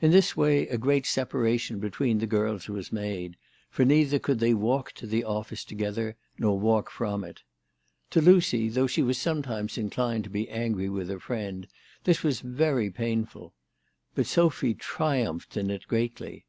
[0.00, 3.36] In this way a great separation between the girls was made,
[3.68, 7.42] for neither could they walk to the office together, nor walk from it.
[8.10, 9.18] To Lucy, though she was.
[9.18, 11.66] sometimes inclined to be angry with her friend,
[12.04, 13.54] this was very painful.
[14.14, 16.46] But Sophy triumphed in it greatly.